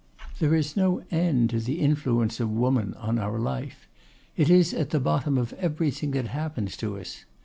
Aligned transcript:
There 0.39 0.55
is 0.55 0.75
no 0.75 1.03
end 1.11 1.51
to 1.51 1.59
the 1.59 1.79
influence 1.79 2.39
of 2.39 2.49
woman 2.49 2.95
on 2.95 3.19
our 3.19 3.37
life. 3.37 3.87
It 4.35 4.49
is 4.49 4.73
at 4.73 4.89
the 4.89 4.99
bottom 4.99 5.37
of 5.37 5.53
everything 5.53 6.09
that 6.17 6.29
happens 6.29 6.75
to 6.77 6.97
us. 6.97 7.23